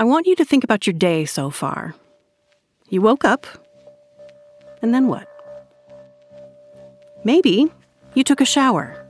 [0.00, 1.92] I want you to think about your day so far.
[2.88, 3.48] You woke up,
[4.80, 5.26] and then what?
[7.24, 7.66] Maybe
[8.14, 9.04] you took a shower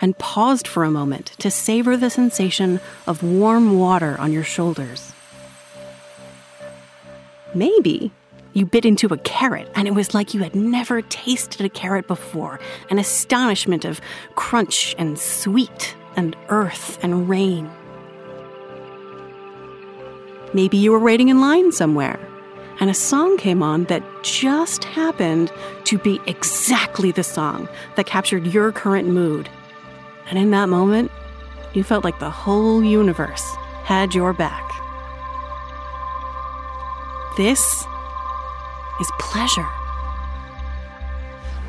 [0.00, 5.12] and paused for a moment to savor the sensation of warm water on your shoulders.
[7.54, 8.10] Maybe
[8.52, 12.08] you bit into a carrot and it was like you had never tasted a carrot
[12.08, 12.58] before
[12.90, 14.00] an astonishment of
[14.34, 17.70] crunch and sweet and earth and rain.
[20.54, 22.18] Maybe you were waiting in line somewhere
[22.82, 25.52] and a song came on that just happened
[25.84, 29.48] to be exactly the song that captured your current mood.
[30.28, 31.12] And in that moment,
[31.74, 33.44] you felt like the whole universe
[33.84, 34.68] had your back.
[37.36, 37.86] This
[39.00, 39.68] is pleasure.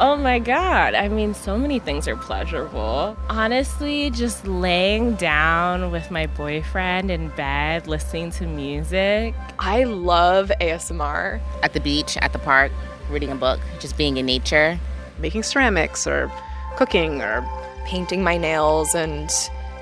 [0.06, 0.96] Oh my God.
[0.96, 3.16] I mean, so many things are pleasurable.
[3.30, 9.34] Honestly, just laying down with my boyfriend in bed, listening to music.
[9.60, 11.40] I love ASMR.
[11.62, 12.74] At the beach, at the park,
[13.10, 14.78] reading a book, just being in nature.
[15.20, 16.30] Making ceramics or
[16.76, 17.42] cooking or
[17.86, 19.32] painting my nails and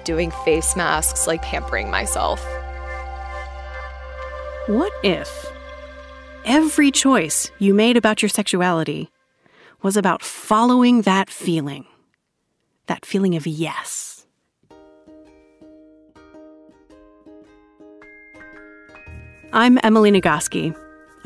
[0.03, 2.45] doing face masks, like pampering myself.
[4.67, 5.51] What if
[6.45, 9.09] every choice you made about your sexuality
[9.81, 11.85] was about following that feeling?
[12.87, 14.25] That feeling of yes.
[19.53, 20.75] I'm Emily Nagoski.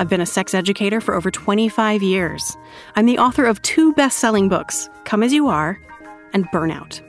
[0.00, 2.56] I've been a sex educator for over 25 years.
[2.96, 5.80] I'm the author of two best selling books, Come As You Are
[6.32, 7.00] and Burnout.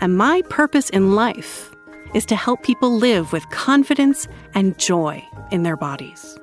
[0.00, 1.70] And my purpose in life
[2.14, 6.38] is to help people live with confidence and joy in their bodies.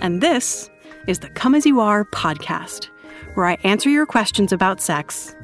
[0.00, 0.68] And this
[1.06, 2.88] is the Come As You Are podcast,
[3.34, 5.34] where I answer your questions about sex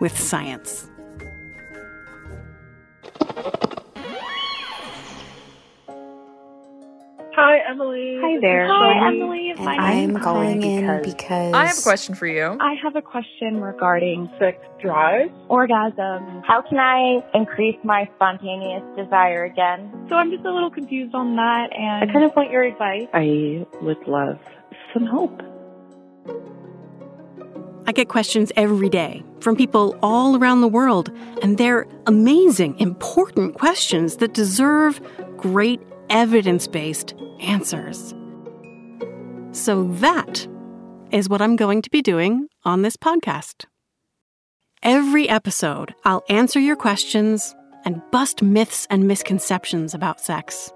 [0.00, 0.90] with science.
[7.42, 8.18] Hi, Emily.
[8.20, 8.66] Hi there.
[8.68, 9.54] Hi, Emily.
[9.58, 12.56] My I'm name's calling Holly in because because I have a question for you.
[12.60, 16.42] I have a question regarding sex drive, orgasm.
[16.46, 19.90] How can I increase my spontaneous desire again?
[20.10, 23.08] So I'm just a little confused on that, and I kind of want your advice.
[23.14, 24.38] I would love
[24.92, 25.40] some help.
[27.90, 31.10] I get questions every day from people all around the world,
[31.42, 35.00] and they're amazing, important questions that deserve
[35.36, 38.14] great evidence based answers.
[39.50, 40.46] So that
[41.10, 43.64] is what I'm going to be doing on this podcast.
[44.84, 50.72] Every episode, I'll answer your questions and bust myths and misconceptions about sex.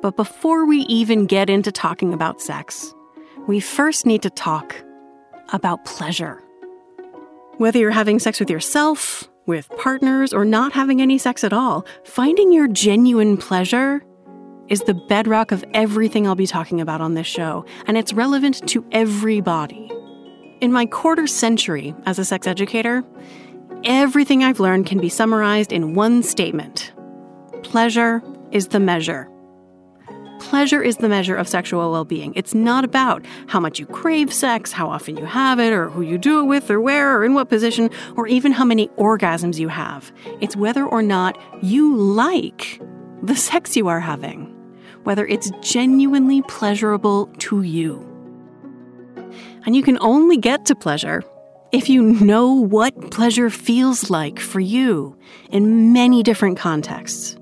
[0.00, 2.94] But before we even get into talking about sex,
[3.46, 4.74] we first need to talk
[5.52, 6.42] about pleasure.
[7.56, 11.86] Whether you're having sex with yourself, with partners, or not having any sex at all,
[12.04, 14.04] finding your genuine pleasure
[14.68, 18.66] is the bedrock of everything I'll be talking about on this show, and it's relevant
[18.68, 19.90] to everybody.
[20.60, 23.02] In my quarter century as a sex educator,
[23.84, 26.92] everything I've learned can be summarized in one statement
[27.62, 29.28] pleasure is the measure.
[30.38, 32.32] Pleasure is the measure of sexual well being.
[32.36, 36.02] It's not about how much you crave sex, how often you have it, or who
[36.02, 39.58] you do it with, or where, or in what position, or even how many orgasms
[39.58, 40.12] you have.
[40.40, 42.80] It's whether or not you like
[43.22, 44.46] the sex you are having,
[45.02, 48.04] whether it's genuinely pleasurable to you.
[49.66, 51.22] And you can only get to pleasure
[51.72, 55.16] if you know what pleasure feels like for you
[55.50, 57.36] in many different contexts.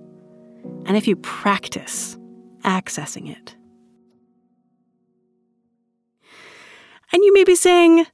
[0.87, 2.17] And if you practice
[2.67, 3.55] accessing it.
[7.13, 8.07] And you may be saying,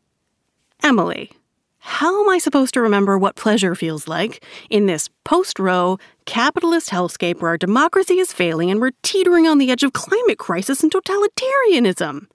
[0.83, 1.33] Emily,
[1.79, 6.91] how am I supposed to remember what pleasure feels like in this post Roe capitalist
[6.91, 10.83] hellscape where our democracy is failing and we're teetering on the edge of climate crisis
[10.83, 12.27] and totalitarianism?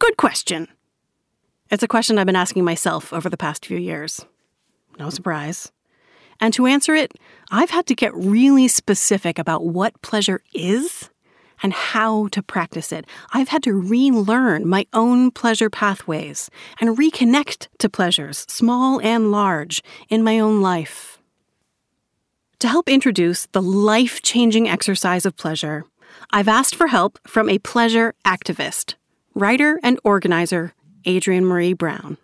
[0.00, 0.66] Good question.
[1.70, 4.26] It's a question I've been asking myself over the past few years.
[4.98, 5.70] No surprise.
[6.40, 7.12] And to answer it,
[7.50, 11.10] I've had to get really specific about what pleasure is
[11.62, 13.06] and how to practice it.
[13.32, 16.50] I've had to relearn my own pleasure pathways
[16.80, 21.18] and reconnect to pleasures, small and large, in my own life.
[22.60, 25.84] To help introduce the life changing exercise of pleasure,
[26.30, 28.94] I've asked for help from a pleasure activist,
[29.34, 30.74] writer, and organizer,
[31.06, 32.18] Adrienne Maree Brown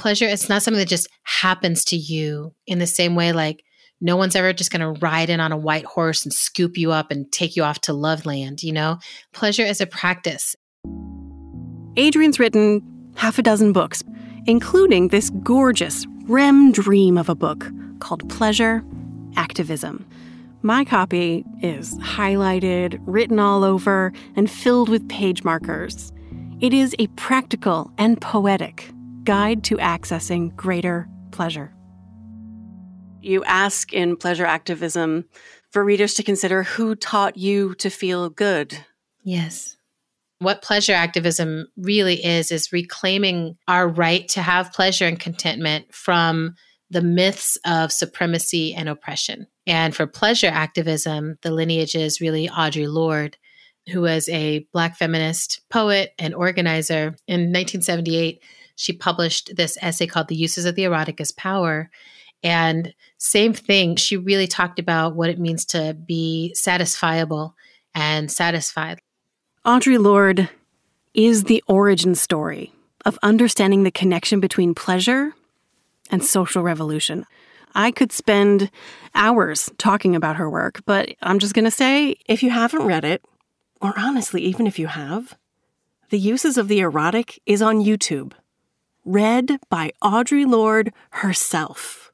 [0.00, 3.62] pleasure it's not something that just happens to you in the same way like
[4.00, 6.90] no one's ever just going to ride in on a white horse and scoop you
[6.90, 8.98] up and take you off to love land you know?
[9.34, 10.56] Pleasure is a practice.
[11.98, 12.80] Adrienne's written
[13.16, 14.02] half a dozen books
[14.46, 18.82] including this gorgeous rem dream of a book called pleasure
[19.36, 20.06] activism.
[20.62, 26.10] My copy is highlighted, written all over, and filled with page markers.
[26.60, 28.90] It is a practical and poetic
[29.24, 31.72] guide to accessing greater pleasure.
[33.20, 35.26] You ask in pleasure activism
[35.70, 38.84] for readers to consider who taught you to feel good.
[39.22, 39.76] Yes.
[40.38, 46.54] What pleasure activism really is, is reclaiming our right to have pleasure and contentment from
[46.88, 49.46] the myths of supremacy and oppression.
[49.66, 53.36] And for pleasure activism, the lineage is really Audre Lorde,
[53.92, 57.14] who was a Black feminist poet and organizer.
[57.28, 58.42] In 1978,
[58.80, 61.90] she published this essay called The Uses of the Erotic as Power.
[62.42, 67.52] And same thing, she really talked about what it means to be satisfiable
[67.94, 69.00] and satisfied.
[69.66, 70.48] Audre Lorde
[71.12, 72.72] is the origin story
[73.04, 75.34] of understanding the connection between pleasure
[76.10, 77.26] and social revolution.
[77.74, 78.70] I could spend
[79.14, 83.04] hours talking about her work, but I'm just going to say if you haven't read
[83.04, 83.22] it,
[83.82, 85.36] or honestly, even if you have,
[86.08, 88.32] The Uses of the Erotic is on YouTube,
[89.04, 92.12] read by Audre Lorde herself.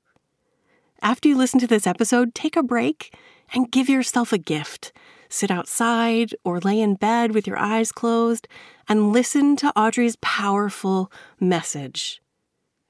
[1.02, 3.14] After you listen to this episode, take a break
[3.52, 4.92] and give yourself a gift.
[5.28, 8.48] Sit outside or lay in bed with your eyes closed
[8.88, 11.10] and listen to Audre's powerful
[11.40, 12.22] message.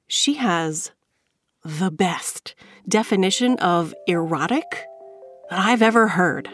[0.06, 0.92] She has
[1.64, 2.54] the best
[2.88, 4.84] definition of erotic
[5.50, 6.48] that I've ever heard.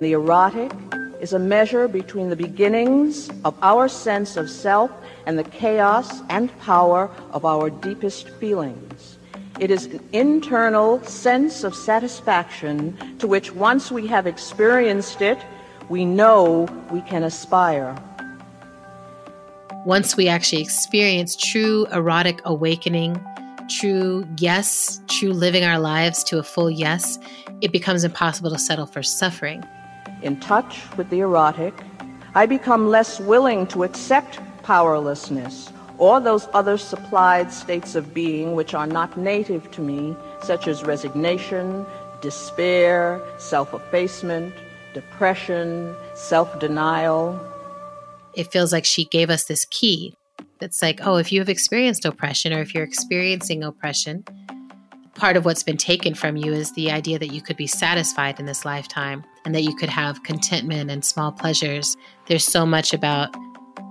[0.00, 0.72] The erotic
[1.20, 4.90] is a measure between the beginnings of our sense of self
[5.26, 9.18] and the chaos and power of our deepest feelings.
[9.60, 15.38] It is an internal sense of satisfaction to which, once we have experienced it,
[15.88, 17.96] we know we can aspire
[19.88, 23.18] once we actually experience true erotic awakening,
[23.70, 27.18] true yes, true living our lives to a full yes,
[27.62, 29.64] it becomes impossible to settle for suffering.
[30.22, 31.74] In touch with the erotic,
[32.34, 38.74] I become less willing to accept powerlessness or those other supplied states of being which
[38.74, 41.84] are not native to me, such as resignation,
[42.20, 44.54] despair, self effacement,
[44.94, 47.40] depression, self denial,
[48.38, 50.14] it feels like she gave us this key.
[50.60, 54.24] It's like, oh, if you have experienced oppression or if you're experiencing oppression,
[55.18, 58.38] part of what's been taken from you is the idea that you could be satisfied
[58.38, 61.96] in this lifetime and that you could have contentment and small pleasures.
[62.26, 63.34] There's so much about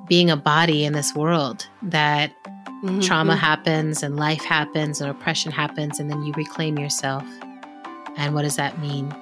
[0.07, 3.01] being a body in this world that mm-hmm.
[3.01, 7.23] trauma happens and life happens and oppression happens, and then you reclaim yourself.
[8.15, 9.13] And what does that mean?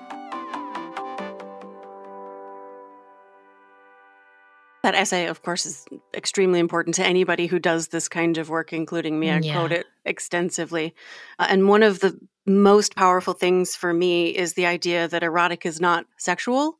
[4.85, 5.83] That essay, of course, is
[6.13, 9.31] extremely important to anybody who does this kind of work, including me.
[9.31, 9.53] I yeah.
[9.53, 10.93] quote it extensively.
[11.39, 15.65] Uh, and one of the most powerful things for me is the idea that erotic
[15.65, 16.77] is not sexual.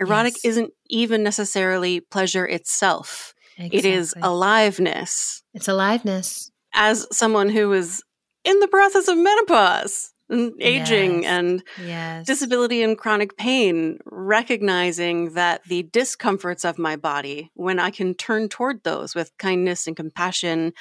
[0.00, 0.46] Erotic yes.
[0.46, 3.78] isn't even necessarily pleasure itself, exactly.
[3.80, 5.42] it is aliveness.
[5.52, 6.50] It's aliveness.
[6.72, 8.02] As someone who is
[8.44, 11.30] in the process of menopause, and aging yes.
[11.30, 12.26] and yes.
[12.26, 18.48] disability and chronic pain, recognizing that the discomforts of my body, when I can turn
[18.48, 20.72] toward those with kindness and compassion,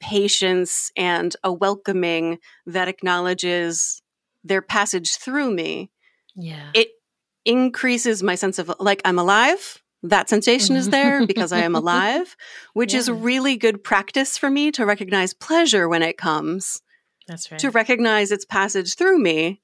[0.00, 4.00] patience, and a welcoming that acknowledges
[4.44, 5.90] their passage through me,
[6.34, 6.70] yeah.
[6.74, 6.88] it
[7.44, 9.78] increases my sense of like I'm alive.
[10.02, 12.34] That sensation is there because I am alive,
[12.72, 13.00] which yeah.
[13.00, 16.80] is really good practice for me to recognize pleasure when it comes
[17.30, 17.60] that's right.
[17.60, 19.62] To recognize its passage through me.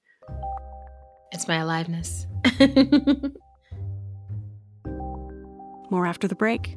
[1.33, 2.27] It's my aliveness.
[5.91, 6.77] More after the break.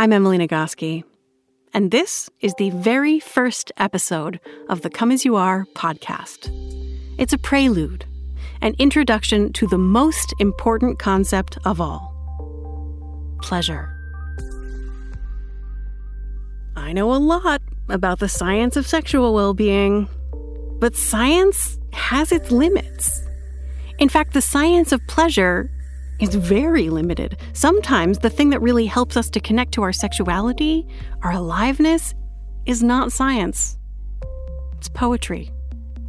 [0.00, 1.02] I'm Emily Nagoski,
[1.74, 4.38] and this is the very first episode
[4.68, 6.54] of the Come As You Are podcast.
[7.18, 8.04] It's a prelude
[8.60, 12.14] an introduction to the most important concept of all
[13.40, 13.94] pleasure.
[16.76, 20.08] I know a lot about the science of sexual well being,
[20.78, 23.22] but science has its limits.
[23.98, 25.70] In fact, the science of pleasure
[26.20, 27.36] is very limited.
[27.52, 30.86] Sometimes the thing that really helps us to connect to our sexuality,
[31.22, 32.14] our aliveness,
[32.66, 33.78] is not science.
[34.76, 35.50] It's poetry.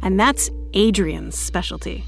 [0.02, 2.04] And that's Adrienne's specialty.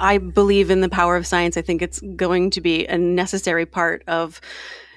[0.00, 1.56] I believe in the power of science.
[1.56, 4.40] I think it's going to be a necessary part of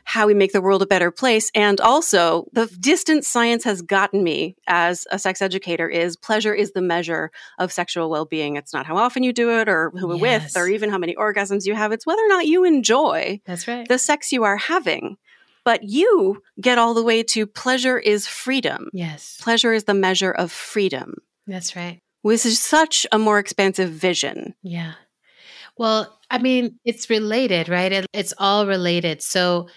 [0.05, 1.49] how we make the world a better place.
[1.55, 6.71] And also, the distance science has gotten me as a sex educator is pleasure is
[6.71, 8.55] the measure of sexual well being.
[8.55, 10.21] It's not how often you do it or who yes.
[10.21, 11.91] with or even how many orgasms you have.
[11.91, 13.87] It's whether or not you enjoy That's right.
[13.87, 15.17] the sex you are having.
[15.65, 18.89] But you get all the way to pleasure is freedom.
[18.91, 19.37] Yes.
[19.41, 21.15] Pleasure is the measure of freedom.
[21.47, 22.02] That's right.
[22.23, 24.55] Which is such a more expansive vision.
[24.63, 24.93] Yeah.
[25.77, 27.91] Well, I mean, it's related, right?
[27.91, 29.21] It, it's all related.
[29.21, 29.67] So,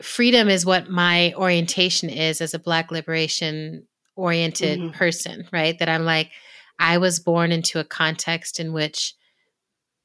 [0.00, 4.96] freedom is what my orientation is as a Black liberation oriented mm-hmm.
[4.96, 5.78] person, right?
[5.78, 6.30] That I'm like,
[6.78, 9.14] I was born into a context in which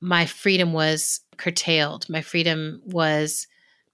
[0.02, 2.10] my freedom was curtailed.
[2.10, 3.48] My freedom was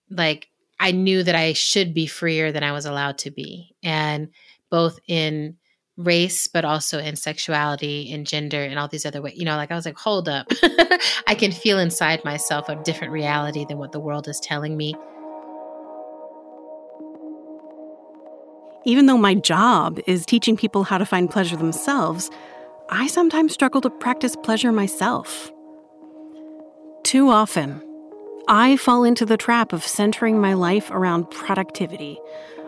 [0.09, 0.47] like,
[0.79, 3.75] I knew that I should be freer than I was allowed to be.
[3.83, 4.29] And
[4.71, 5.57] both in
[6.05, 9.33] race, but also in sexuality and gender and all these other ways.
[9.37, 10.47] You know, like I was like, hold up.
[11.27, 14.95] I can feel inside myself a different reality than what the world is telling me.
[18.83, 22.31] Even though my job is teaching people how to find pleasure themselves,
[22.89, 25.51] I sometimes struggle to practice pleasure myself.
[27.03, 27.81] Too often,
[28.47, 32.19] I fall into the trap of centering my life around productivity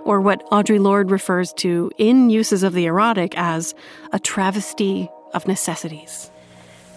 [0.06, 3.74] or what Audre Lorde refers to in uses of the erotic as
[4.12, 6.30] a travesty of necessities.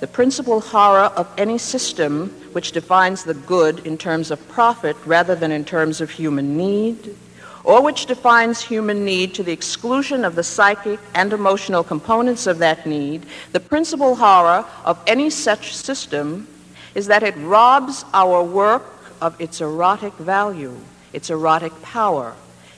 [0.01, 5.35] The principal horror of any system which defines the good in terms of profit rather
[5.35, 7.17] than in terms of human need,
[7.65, 12.59] or which defines human need to the exclusion of the psychic and emotional components of
[12.59, 16.47] that need, the principal horror of any such system
[16.95, 18.85] is that it robs our work
[19.21, 20.77] of its erotic value,
[21.13, 22.35] its erotic power,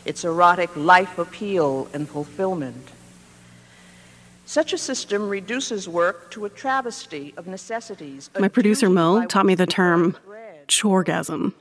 [0.09, 2.89] its erotic life appeal and fulfillment.
[4.47, 8.31] Such a system reduces work to a travesty of necessities.
[8.39, 10.17] My producer Mo taught me the term
[10.67, 11.55] chorgasm.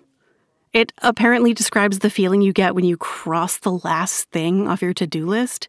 [0.71, 4.93] It apparently describes the feeling you get when you cross the last thing off your
[4.93, 5.67] to do list.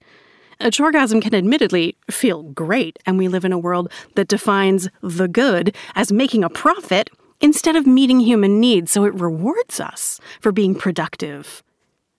[0.61, 5.27] A chorgasm can admittedly feel great, and we live in a world that defines the
[5.29, 10.53] good as making a profit instead of meeting human needs, so it rewards us for
[10.53, 11.63] being productive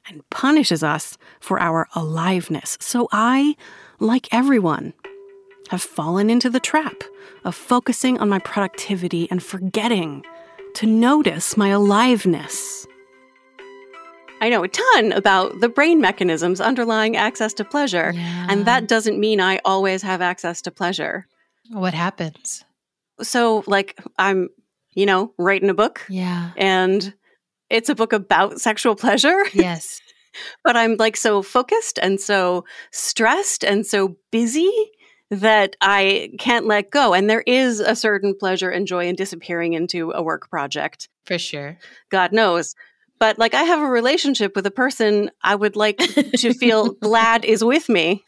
[0.10, 2.78] and punishes us for our aliveness.
[2.82, 3.56] So I,
[4.00, 4.94] like everyone,
[5.70, 7.04] have fallen into the trap
[7.46, 10.26] of focusing on my productivity and forgetting
[10.76, 12.88] to notice my aliveness.
[14.42, 18.48] I know a ton about the brain mechanisms underlying access to pleasure, yeah.
[18.50, 21.28] and that doesn't mean I always have access to pleasure.
[21.70, 22.64] What happens?
[23.22, 24.50] So, like, I'm,
[24.94, 26.06] you know, writing a book.
[26.08, 26.52] Yeah.
[26.56, 27.14] And
[27.70, 29.44] it's a book about sexual pleasure.
[29.54, 30.02] Yes.
[30.64, 34.72] but I'm like so focused and so stressed and so busy
[35.32, 37.14] that I can't let go.
[37.14, 41.10] And there is a certain pleasure and joy in disappearing into a work project.
[41.26, 41.78] For sure.
[42.10, 42.76] God knows.
[43.20, 47.44] But like I have a relationship with a person I would like to feel glad
[47.44, 48.24] is with me.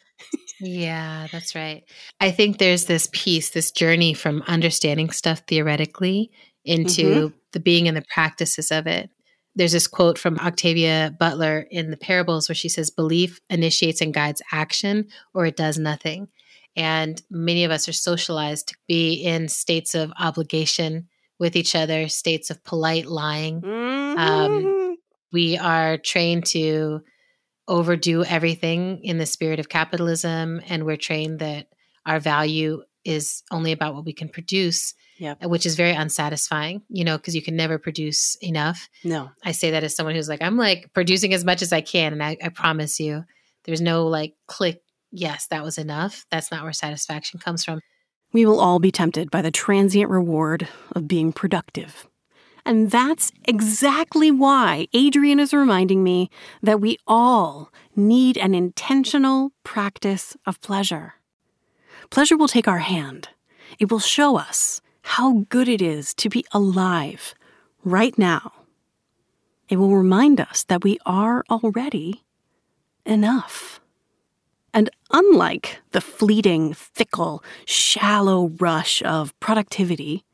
[0.60, 1.84] Yeah, that's right.
[2.20, 6.30] I think there's this piece, this journey from understanding stuff theoretically
[6.64, 7.36] into mm-hmm.
[7.54, 9.10] the being and the practices of it.
[9.56, 14.14] There's this quote from Octavia Butler in the parables where she says, Belief initiates and
[14.14, 16.30] guides action, or it does nothing.
[16.76, 22.08] And many of us are socialized to be in states of obligation with each other,
[22.08, 23.58] states of polite lying.
[23.64, 23.70] Um,
[24.16, 24.68] mm-hmm.
[24.68, 24.98] Um,
[25.34, 27.02] we are trained to
[27.68, 31.68] overdo everything in the spirit of capitalism, and we're trained that
[32.06, 35.36] our value is only about what we can produce yeah.
[35.40, 38.90] Uh, which is very unsatisfying, you know, because you can never produce enough.
[39.04, 39.30] No.
[39.46, 42.12] I say that as someone who's like, I'm like producing as much as I can.
[42.12, 43.24] And I, I promise you,
[43.66, 44.82] there's no like click,
[45.12, 46.26] yes, that was enough.
[46.32, 47.82] That's not where satisfaction comes from.
[48.34, 52.08] We will all be tempted by the transient reward of being productive.
[52.66, 56.32] And that's exactly why Adrienne is reminding me
[56.64, 61.14] that we all need an intentional practice of pleasure.
[62.12, 63.30] Pleasure will take our hand.
[63.80, 67.34] It will show us how good it is to be alive
[67.86, 68.52] right now.
[69.70, 72.26] It will remind us that we are already
[73.06, 73.80] enough.
[74.74, 80.26] And unlike the fleeting, fickle, shallow rush of productivity,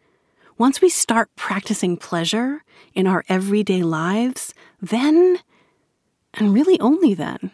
[0.57, 2.63] once we start practicing pleasure
[2.95, 5.37] in our everyday lives, then,
[6.33, 7.51] and really only then,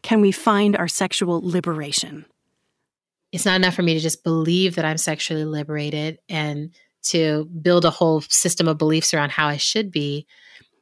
[0.00, 2.24] can we find our sexual liberation
[3.32, 6.70] it's not enough for me to just believe that I'm sexually liberated and
[7.04, 10.26] to build a whole system of beliefs around how I should be,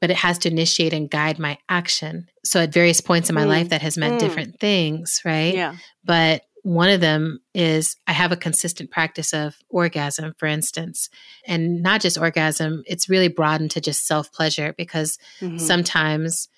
[0.00, 2.26] but it has to initiate and guide my action.
[2.44, 3.48] So at various points in my mm.
[3.48, 4.18] life, that has meant mm.
[4.18, 5.54] different things, right?
[5.54, 5.76] Yeah.
[6.04, 11.08] But one of them is I have a consistent practice of orgasm, for instance,
[11.46, 15.56] and not just orgasm, it's really broadened to just self pleasure because mm-hmm.
[15.56, 16.48] sometimes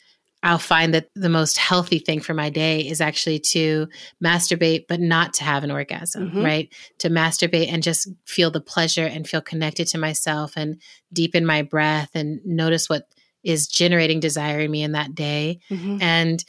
[0.43, 3.87] I'll find that the most healthy thing for my day is actually to
[4.23, 6.43] masturbate, but not to have an orgasm, mm-hmm.
[6.43, 6.75] right?
[6.99, 10.83] To masturbate and just feel the pleasure and feel connected to myself and
[11.13, 13.07] deepen my breath and notice what
[13.45, 15.61] is generating desire in me in that day.
[15.71, 15.99] Mm-hmm.
[16.01, 16.45] And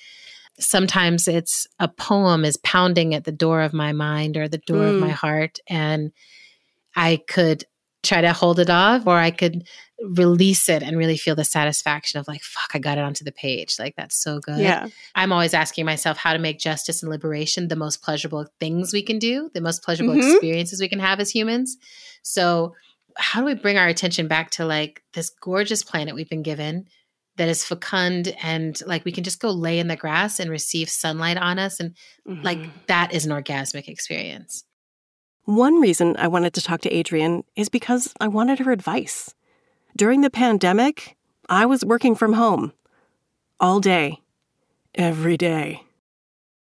[0.59, 4.83] sometimes it's a poem is pounding at the door of my mind or the door
[4.83, 4.95] mm.
[4.95, 5.13] of my mm.
[5.13, 5.59] heart.
[5.67, 6.11] And
[6.95, 7.63] I could
[8.03, 9.63] try to hold it off or I could
[10.03, 13.31] release it and really feel the satisfaction of like, fuck, I got it onto the
[13.31, 13.75] page.
[13.79, 14.59] Like, that's so good.
[14.59, 14.87] Yeah.
[15.15, 19.01] I'm always asking myself how to make justice and liberation the most pleasurable things we
[19.01, 20.31] can do, the most pleasurable mm-hmm.
[20.31, 21.77] experiences we can have as humans.
[22.21, 22.75] So,
[23.15, 26.87] how do we bring our attention back to like this gorgeous planet we've been given
[27.37, 30.89] that is fecund and like we can just go lay in the grass and receive
[30.89, 31.95] sunlight on us and
[32.27, 32.41] mm-hmm.
[32.41, 34.65] like that is an orgasmic experience.
[35.45, 39.35] One reason I wanted to talk to Adrienne is because I wanted her advice.
[39.95, 41.17] During the pandemic,
[41.49, 42.71] I was working from home
[43.59, 44.21] all day,
[44.95, 45.83] every day.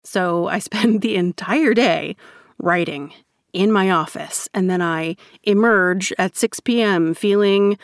[0.03, 2.15] So I spend the entire day
[2.57, 3.13] writing
[3.51, 7.13] in my office, and then I emerge at 6 p.m.
[7.13, 7.77] feeling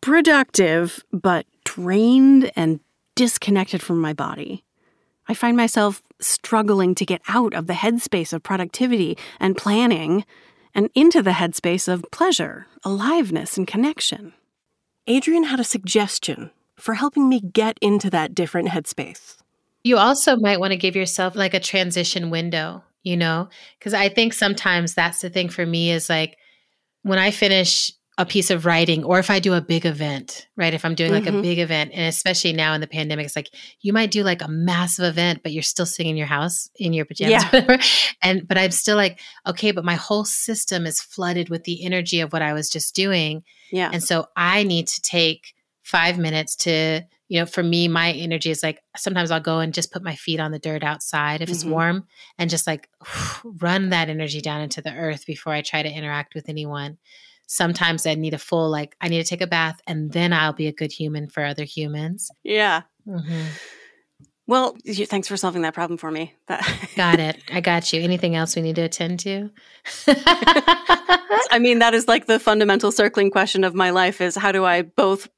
[0.00, 2.80] productive, but drained and
[3.14, 4.64] disconnected from my body.
[5.28, 10.24] I find myself struggling to get out of the headspace of productivity and planning
[10.74, 14.32] and into the headspace of pleasure, aliveness, and connection.
[15.08, 19.38] Adrienne had a suggestion for helping me get into that different headspace.
[19.82, 23.48] You also might want to give yourself like a transition window, you know?
[23.78, 26.36] Because I think sometimes that's the thing for me is like
[27.02, 30.74] when I finish a piece of writing or if I do a big event, right?
[30.74, 31.38] If I'm doing like mm-hmm.
[31.38, 33.48] a big event, and especially now in the pandemic, it's like
[33.80, 36.92] you might do like a massive event, but you're still sitting in your house in
[36.92, 37.80] your pajamas, yeah.
[38.20, 42.18] and but I'm still like, okay, but my whole system is flooded with the energy
[42.18, 43.44] of what I was just doing.
[43.70, 43.88] Yeah.
[43.92, 48.50] And so I need to take five minutes to, you know, for me, my energy
[48.50, 51.48] is like sometimes I'll go and just put my feet on the dirt outside if
[51.48, 51.54] mm-hmm.
[51.54, 52.06] it's warm
[52.36, 52.88] and just like
[53.44, 56.98] run that energy down into the earth before I try to interact with anyone
[57.48, 60.52] sometimes I need a full, like, I need to take a bath and then I'll
[60.52, 62.30] be a good human for other humans.
[62.44, 62.82] Yeah.
[63.06, 63.42] Mm-hmm.
[64.46, 66.34] Well, thanks for solving that problem for me.
[66.96, 67.36] got it.
[67.52, 68.00] I got you.
[68.00, 69.50] Anything else we need to attend to?
[71.50, 74.64] I mean, that is like the fundamental circling question of my life is how do
[74.64, 75.28] I both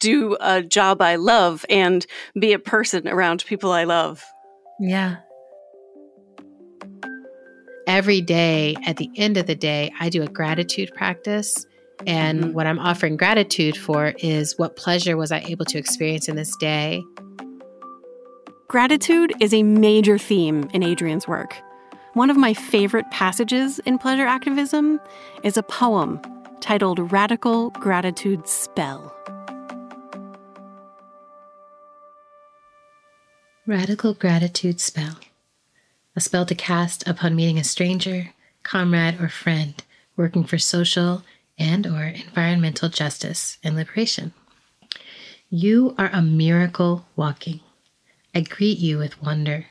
[0.00, 2.06] do a job I love and
[2.38, 4.24] be a person around people I love?
[4.80, 5.18] Yeah
[7.86, 11.66] every day, at the end of the day, I do a gratitude practice.
[12.06, 12.52] And mm-hmm.
[12.52, 16.56] what I'm offering gratitude for is what pleasure was I able to experience in this
[16.56, 17.02] day?
[18.68, 21.56] Gratitude is a major theme in Adrienne's work.
[22.14, 25.00] One of my favorite passages in pleasure activism
[25.42, 26.20] is a poem
[26.60, 29.14] titled Radical Gratitude Spell.
[33.66, 35.18] Radical Gratitude Spell
[36.16, 38.30] a spell to cast upon meeting a stranger,
[38.62, 39.82] comrade, or friend
[40.16, 41.22] working for social
[41.58, 44.32] and or environmental justice and liberation.
[45.48, 47.60] You are a miracle walking.
[48.34, 49.66] I greet you with wonder.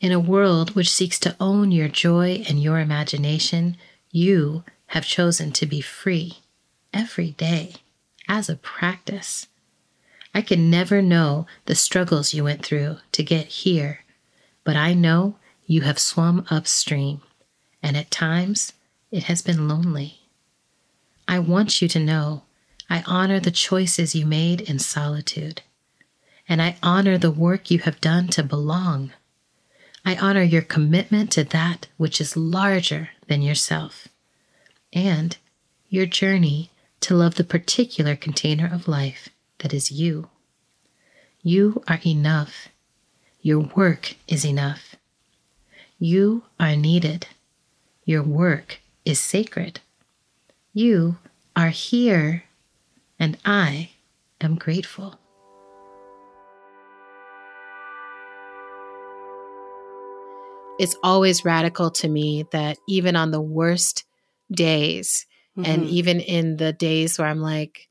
[0.00, 3.76] In a world which seeks to own your joy and your imagination,
[4.10, 6.38] you have chosen to be free
[6.92, 7.74] every day
[8.28, 9.46] as a practice.
[10.34, 14.00] I can never know the struggles you went through to get here,
[14.64, 15.36] but I know
[15.72, 17.22] you have swum upstream,
[17.82, 18.74] and at times
[19.10, 20.20] it has been lonely.
[21.26, 22.42] I want you to know
[22.90, 25.62] I honor the choices you made in solitude,
[26.46, 29.14] and I honor the work you have done to belong.
[30.04, 34.08] I honor your commitment to that which is larger than yourself,
[34.92, 35.38] and
[35.88, 36.68] your journey
[37.00, 39.30] to love the particular container of life
[39.60, 40.28] that is you.
[41.42, 42.68] You are enough.
[43.40, 44.91] Your work is enough.
[46.04, 47.28] You are needed.
[48.04, 49.78] Your work is sacred.
[50.72, 51.18] You
[51.54, 52.42] are here,
[53.20, 53.90] and I
[54.40, 55.14] am grateful.
[60.80, 64.02] It's always radical to me that even on the worst
[64.50, 65.24] days,
[65.56, 65.70] mm-hmm.
[65.70, 67.88] and even in the days where I'm like,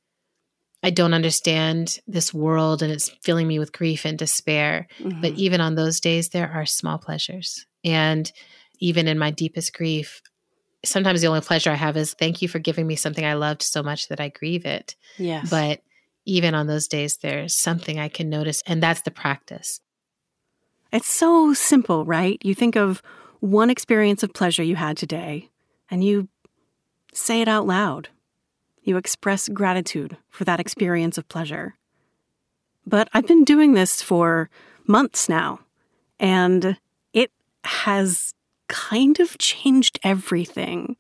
[0.84, 4.90] I don't understand this world and it's filling me with grief and despair.
[5.00, 5.22] Mm-hmm.
[5.22, 7.66] But even on those days, there are small pleasures.
[7.84, 8.32] And
[8.80, 10.22] even in my deepest grief,
[10.84, 13.62] sometimes the only pleasure I have is thank you for giving me something I loved
[13.62, 14.96] so much that I grieve it.
[15.18, 15.50] Yes.
[15.50, 15.82] But
[16.26, 19.82] even on those days, there's something I can notice, and that's the practice.
[20.92, 22.40] It's so simple, right?
[22.44, 23.02] You think of
[23.40, 25.50] one experience of pleasure you had today
[25.90, 26.28] and you
[27.14, 28.10] say it out loud.
[28.84, 31.76] You express gratitude for that experience of pleasure.
[32.86, 34.50] But I've been doing this for
[34.88, 35.60] months now,
[36.20, 36.78] and
[37.64, 38.34] has
[38.68, 40.96] kind of changed everything.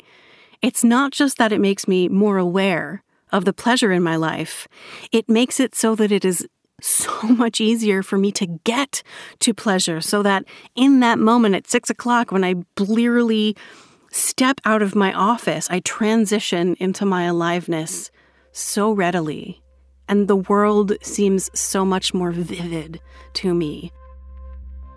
[0.61, 4.67] It's not just that it makes me more aware of the pleasure in my life,
[5.11, 6.45] it makes it so that it is
[6.81, 9.03] so much easier for me to get
[9.39, 10.43] to pleasure so that
[10.75, 13.55] in that moment at six o'clock when I blearily
[14.11, 18.11] step out of my office, I transition into my aliveness
[18.51, 19.61] so readily.
[20.09, 22.99] And the world seems so much more vivid
[23.35, 23.93] to me.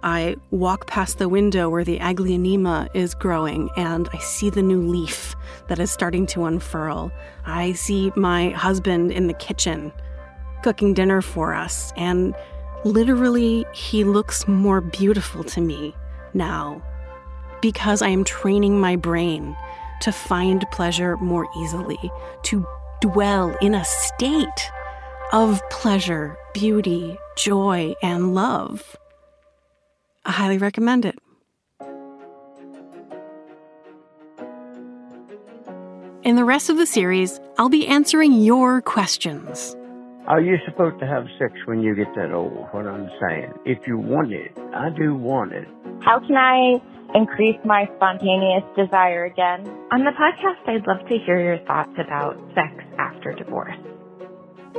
[0.05, 4.83] I walk past the window where the aglaonema is growing and I see the new
[4.83, 5.35] leaf
[5.69, 7.11] that is starting to unfurl.
[7.47, 9.93] I see my husband in the kitchen
[10.63, 12.35] cooking dinner for us, and
[12.85, 15.95] literally, he looks more beautiful to me
[16.35, 16.83] now
[17.63, 19.57] because I am training my brain
[20.03, 22.11] to find pleasure more easily,
[22.45, 22.67] to
[23.01, 24.71] dwell in a state
[25.33, 28.99] of pleasure, beauty, joy, and love.
[30.25, 31.19] I highly recommend it.
[36.23, 39.77] In the rest of the series, I'll be answering your questions.
[40.27, 42.67] Are you supposed to have sex when you get that old?
[42.71, 43.53] What I'm saying.
[43.67, 45.69] If you want it, I do want it.
[46.01, 46.81] How can I
[47.15, 49.69] increase my spontaneous desire again?
[49.93, 53.77] On the podcast, I'd love to hear your thoughts about sex after divorce.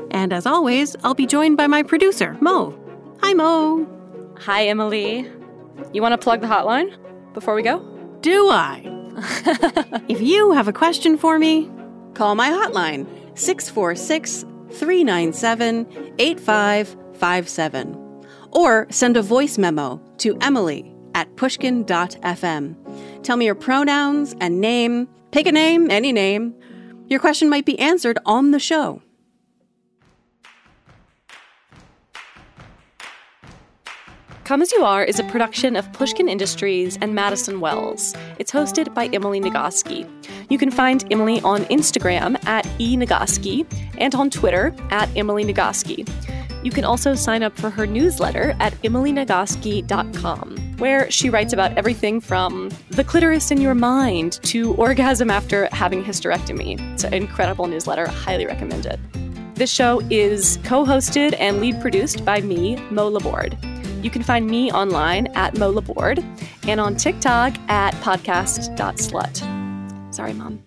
[0.10, 2.76] And as always, I'll be joined by my producer, Mo.
[3.22, 3.95] Hi, Mo.
[4.40, 5.30] Hi, Emily.
[5.94, 6.96] You want to plug the hotline
[7.34, 7.80] before we go?
[8.22, 8.82] Do I?
[10.08, 11.72] if you have a question for me,
[12.14, 18.06] call my hotline 646 397 8557
[18.52, 23.24] or send a voice memo to Emily at pushkin.fm.
[23.24, 25.08] Tell me your pronouns and name.
[25.32, 26.54] Pick a name, any name.
[27.08, 29.02] Your question might be answered on the show.
[34.46, 38.14] Come As You Are is a production of Pushkin Industries and Madison Wells.
[38.38, 40.08] It's hosted by Emily Nagoski.
[40.52, 43.66] You can find Emily on Instagram at eNagoski
[43.98, 46.08] and on Twitter at Emily Nagoski.
[46.64, 52.22] You can also sign up for her newsletter at emilynagoski.com, where she writes about everything
[52.22, 56.80] from the clitoris in your mind to orgasm after having hysterectomy.
[56.94, 58.06] It's an incredible newsletter.
[58.06, 59.00] Highly recommend it.
[59.56, 63.58] This show is co hosted and lead produced by me, Mo Laborde.
[64.06, 66.24] You can find me online at Mo Board
[66.68, 70.14] and on TikTok at podcast.slut.
[70.14, 70.64] Sorry, Mom.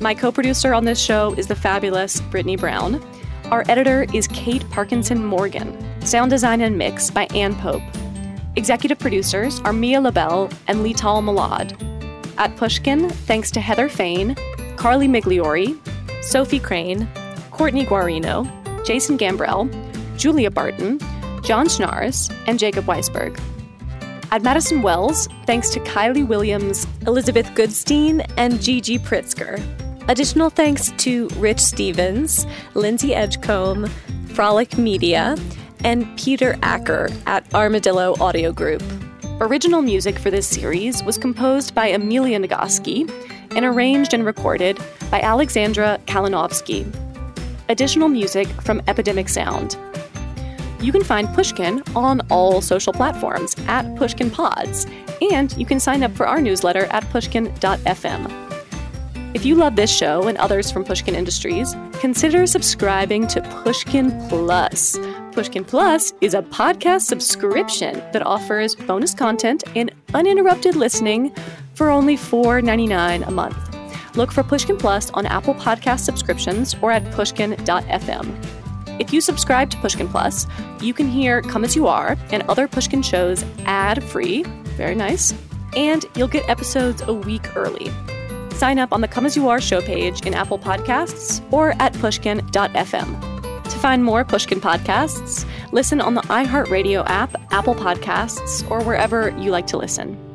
[0.00, 3.04] My co producer on this show is the fabulous Brittany Brown.
[3.50, 5.76] Our editor is Kate Parkinson Morgan.
[6.00, 7.82] Sound design and mix by Ann Pope.
[8.56, 11.76] Executive producers are Mia Lobel and Letal Molad.
[12.38, 14.34] At Pushkin, thanks to Heather Fain,
[14.76, 15.78] Carly Migliori,
[16.24, 17.06] Sophie Crane,
[17.50, 18.48] Courtney Guarino,
[18.86, 19.68] Jason Gambrell,
[20.16, 20.98] Julia Barton,
[21.42, 23.38] John Schnars, and Jacob Weisberg.
[24.30, 29.60] At Madison Wells, thanks to Kylie Williams, Elizabeth Goodstein, and Gigi Pritzker.
[30.08, 33.88] Additional thanks to Rich Stevens, Lindsay Edgecombe,
[34.28, 35.36] Frolic Media,
[35.84, 38.82] and Peter Acker at Armadillo Audio Group.
[39.40, 43.10] Original music for this series was composed by Amelia Nagoski
[43.54, 44.78] and arranged and recorded
[45.10, 46.86] by Alexandra Kalinowski.
[47.68, 49.76] Additional music from Epidemic Sound.
[50.82, 54.84] You can find Pushkin on all social platforms at Pushkin Pods,
[55.30, 58.42] and you can sign up for our newsletter at pushkin.fm.
[59.32, 64.98] If you love this show and others from Pushkin Industries, consider subscribing to Pushkin Plus.
[65.30, 71.32] Pushkin Plus is a podcast subscription that offers bonus content and uninterrupted listening
[71.74, 74.16] for only $4.99 a month.
[74.16, 78.61] Look for Pushkin Plus on Apple Podcast subscriptions or at pushkin.fm.
[78.98, 80.46] If you subscribe to Pushkin Plus,
[80.80, 84.42] you can hear Come As You Are and other Pushkin shows ad free.
[84.76, 85.34] Very nice.
[85.74, 87.90] And you'll get episodes a week early.
[88.52, 91.92] Sign up on the Come As You Are show page in Apple Podcasts or at
[91.94, 93.62] pushkin.fm.
[93.64, 99.50] To find more Pushkin podcasts, listen on the iHeartRadio app, Apple Podcasts, or wherever you
[99.50, 100.31] like to listen.